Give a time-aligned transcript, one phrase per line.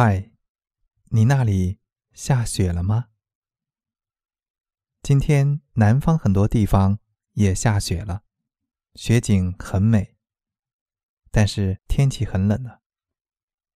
[0.00, 0.30] 嗨，
[1.06, 1.80] 你那里
[2.12, 3.08] 下雪了吗？
[5.02, 7.00] 今天南方很多地方
[7.32, 8.22] 也下雪了，
[8.94, 10.14] 雪景很美。
[11.32, 12.82] 但是天气很冷了，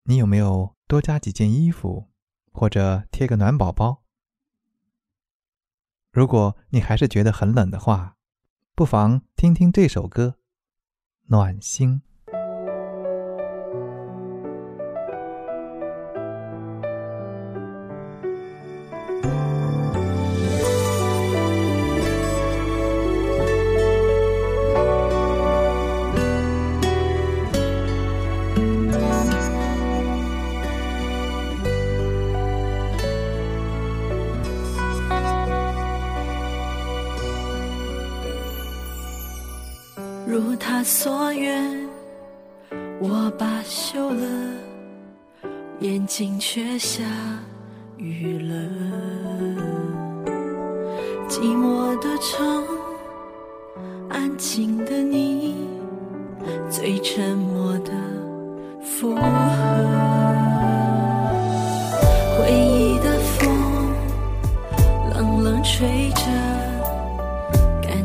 [0.03, 2.09] 你有没有多加几件衣服，
[2.53, 4.05] 或者贴个暖宝宝？
[6.09, 8.15] 如果你还是觉得很冷的话，
[8.73, 10.37] 不妨听听这首歌，
[11.23, 12.01] 《暖心》。
[40.45, 41.73] 如他所愿，
[42.99, 44.25] 我罢休了，
[45.79, 47.01] 眼睛却下
[47.95, 48.53] 雨了。
[51.29, 52.65] 寂寞的城，
[54.09, 55.55] 安静的你，
[56.69, 57.91] 最沉默的
[58.83, 59.21] 附和。
[62.37, 63.49] 回忆的风，
[65.13, 66.21] 冷冷吹着，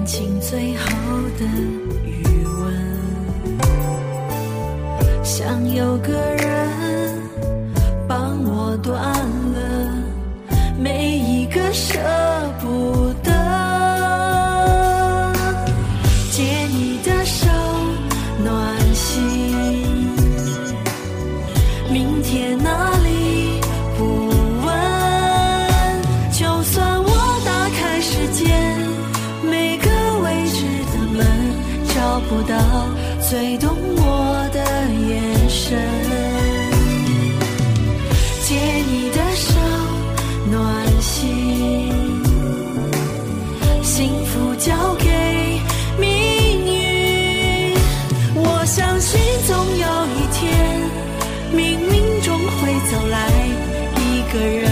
[0.08, 0.88] 情最后
[1.38, 1.44] 的
[2.06, 2.72] 余温。
[5.22, 6.47] 想有个人
[32.28, 32.54] 不到
[33.20, 34.60] 最懂我的
[35.08, 35.78] 眼神。
[38.42, 38.54] 借
[38.86, 39.54] 你的手，
[40.50, 41.90] 暖心，
[43.82, 45.06] 幸福交给
[45.98, 46.06] 命
[46.66, 47.74] 运。
[48.34, 49.86] 我相信总有
[50.16, 50.38] 一天。
[51.50, 51.56] 冥
[51.90, 53.16] 冥中会走来
[53.96, 54.67] 一个人，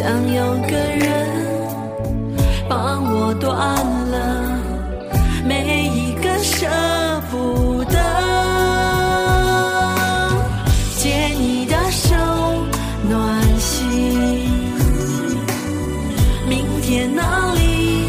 [0.00, 1.28] 想有个人
[2.66, 3.52] 帮我断
[4.10, 4.58] 了
[5.44, 6.66] 每一个舍
[7.30, 7.98] 不得。
[10.96, 12.16] 借你的手，
[13.10, 14.48] 暖心。
[16.48, 18.06] 明天哪里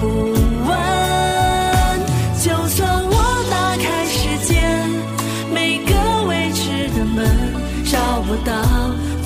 [0.00, 0.06] 不
[0.68, 0.70] 问？
[2.40, 3.14] 就算我
[3.50, 4.62] 打开时间，
[5.52, 5.92] 每个
[6.28, 7.26] 未知的门，
[7.90, 8.52] 找不到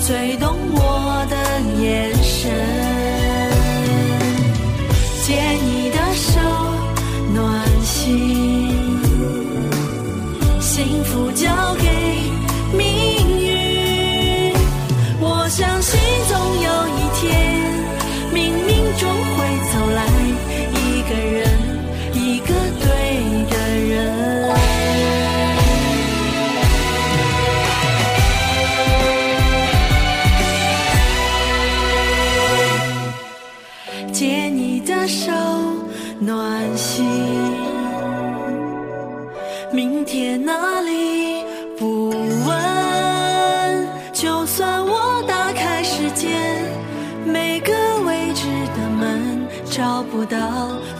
[0.03, 1.06] 最懂我
[1.79, 2.51] 眼神。
[5.23, 5.33] 借
[5.65, 6.39] 你的手，
[7.33, 8.69] 暖心，
[10.61, 11.29] 幸福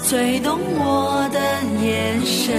[0.10, 1.40] 最懂我的
[1.86, 2.56] 眼神。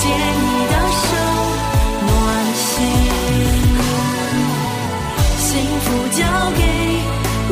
[0.00, 1.08] 借你的手，
[2.06, 2.08] 暖
[2.56, 2.72] 心，
[5.36, 5.48] 幸
[5.84, 5.86] 福
[6.16, 6.18] 交
[6.56, 6.60] 给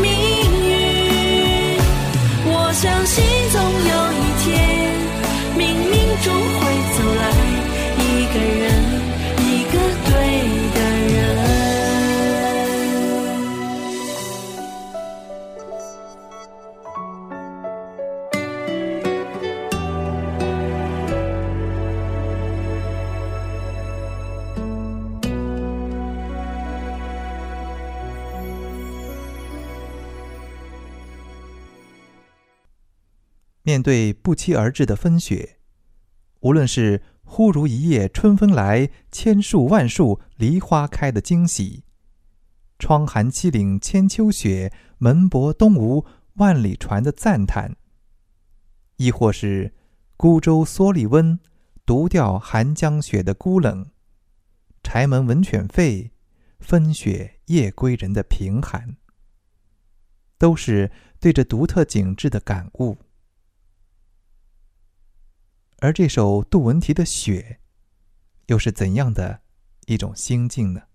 [0.01, 0.09] 命
[0.65, 0.67] 运。
[2.47, 3.15] 我相信
[33.69, 35.59] 面对不期而至的风雪，
[36.41, 41.82] 无论是忽如一夜春风来，千树万树梨花开的惊喜；
[42.79, 46.06] 窗含七岭千秋雪，门泊东吴
[46.37, 47.75] 万里船的赞叹；
[48.97, 49.75] 亦或是
[50.17, 51.38] 孤舟蓑笠翁，
[51.85, 53.91] 独钓寒江雪的孤冷；
[54.82, 56.09] 柴门闻犬吠，
[56.59, 58.97] 风雪夜归人的贫寒，
[60.38, 60.91] 都是
[61.21, 62.97] 对这独特景致的感悟。
[65.81, 67.61] 而这首杜文提的《雪》，
[68.47, 69.43] 又是怎样的
[69.87, 70.88] 一种心境呢？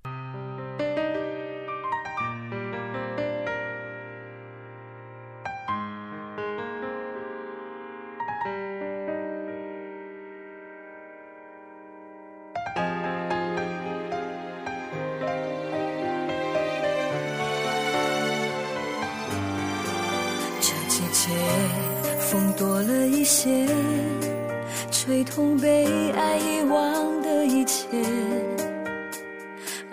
[27.64, 27.88] 一切，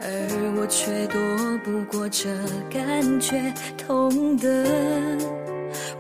[0.03, 0.05] 而
[0.59, 1.21] 我却躲
[1.63, 2.29] 不过这
[2.69, 3.41] 感觉，
[3.79, 4.67] 痛的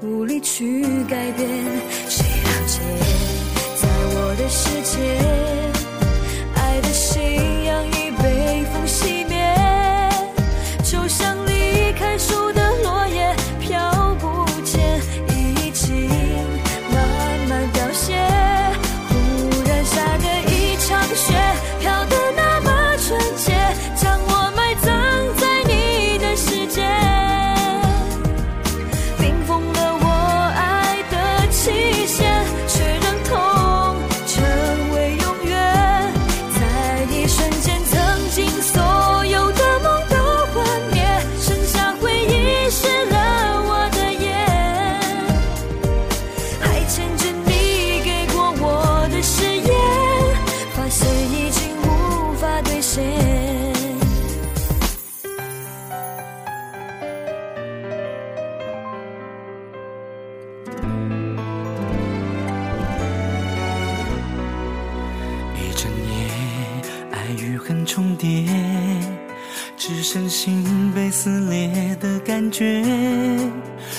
[0.02, 1.48] 无力去改变。
[2.08, 2.80] 谁了解，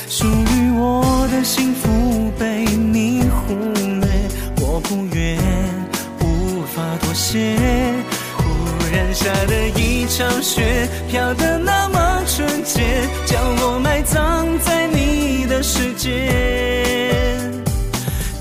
[0.07, 3.55] 属于我的幸福被你忽
[4.01, 4.07] 略，
[4.61, 5.37] 我不愿，
[6.19, 7.55] 无法妥协。
[8.37, 8.43] 忽
[8.91, 12.81] 然下的一场雪，飘得那么纯洁，
[13.25, 16.09] 将我埋葬在你的世界。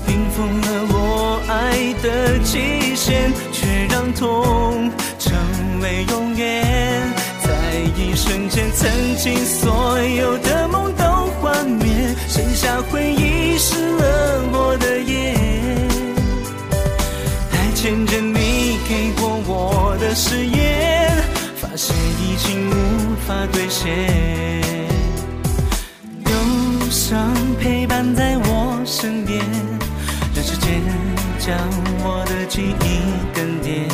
[0.05, 5.31] 冰封了我爱的期限，却让痛成
[5.81, 7.13] 为永远。
[7.43, 7.49] 在
[7.95, 9.71] 一瞬间，曾经所
[12.89, 15.35] 回忆湿了我的眼。
[17.51, 21.23] 还牵着你给过我的誓言，
[21.55, 24.61] 发现已经无法兑现。
[26.25, 26.31] 忧
[26.89, 29.39] 伤陪伴在我身边，
[30.35, 30.81] 让时间
[31.39, 31.55] 将
[32.03, 33.01] 我的记忆
[33.33, 33.87] 更迭，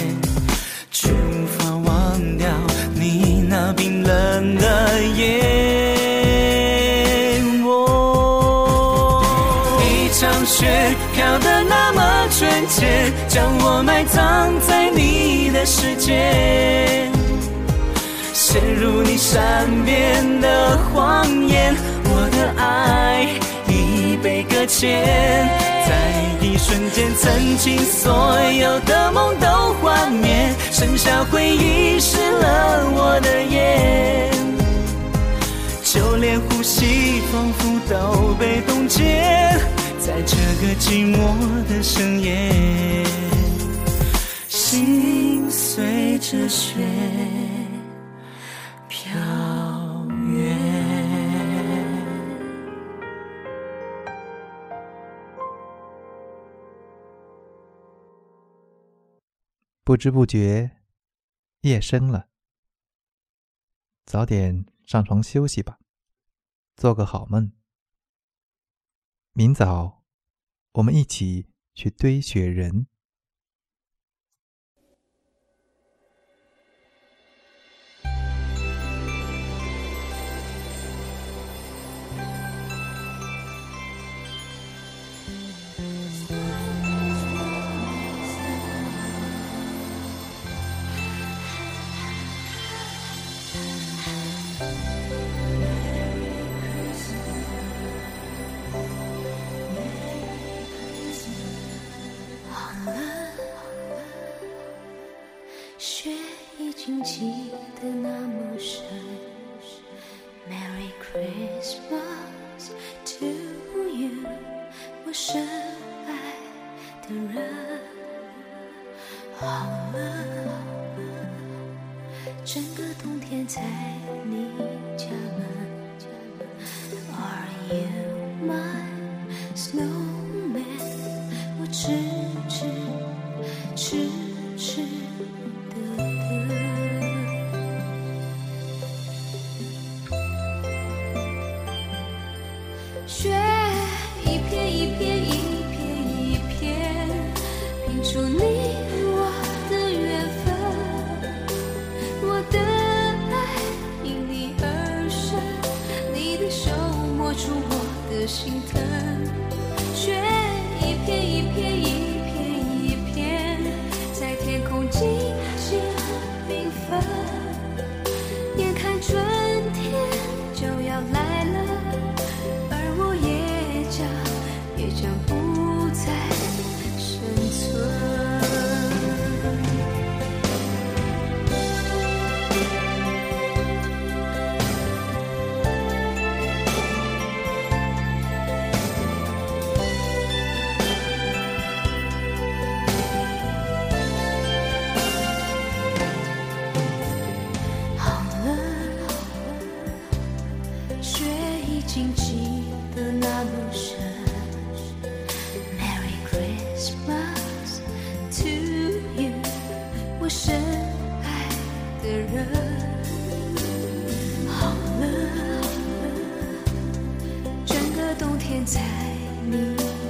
[12.38, 17.10] 瞬间，将我埋葬在你的世界。
[18.32, 23.27] 陷入你善变的谎言，我的爱
[23.67, 25.03] 已被搁浅。
[25.88, 34.32] 在一瞬间，曾经所有的梦都幻灭，剩下回忆湿了我的眼，
[35.84, 39.60] 就连呼吸仿佛都被冻结，
[40.07, 43.03] 在这个寂寞的深夜，
[44.47, 46.79] 心随着雪。
[48.87, 49.11] 飘
[50.31, 50.57] 远。
[59.83, 60.71] 不知不觉，
[61.63, 62.29] 夜深了，
[64.05, 65.79] 早点上床休息吧，
[66.77, 67.51] 做个好梦。
[69.33, 69.97] 明早，
[70.77, 72.86] 我们一起去堆雪人。
[111.25, 112.06] Christmas.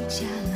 [0.09, 0.46] 下了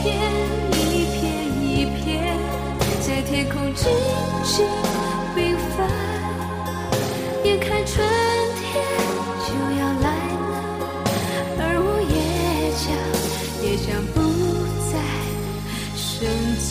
[0.00, 0.08] 一片
[0.90, 1.20] 一片
[1.62, 2.00] 一片
[3.02, 3.84] 在天空静
[4.44, 4.66] 静
[5.36, 5.38] 缤
[5.76, 5.86] 纷，
[7.44, 8.02] 眼看春
[8.56, 8.64] 天
[9.46, 10.08] 就要来
[10.40, 10.52] 了，
[11.58, 12.14] 而我也
[12.80, 12.82] 将
[13.62, 14.16] 也将不
[14.90, 14.92] 再
[15.94, 16.08] 生
[16.58, 16.68] 存。